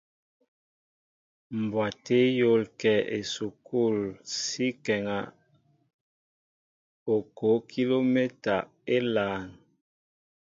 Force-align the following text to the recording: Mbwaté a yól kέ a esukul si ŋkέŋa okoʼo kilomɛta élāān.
Mbwaté 1.59 2.17
a 2.29 2.35
yól 2.39 2.63
kέ 2.79 2.93
a 3.05 3.07
esukul 3.17 3.97
si 4.39 4.65
ŋkέŋa 4.79 5.19
okoʼo 7.13 7.51
kilomɛta 7.69 8.55
élāān. 8.95 9.47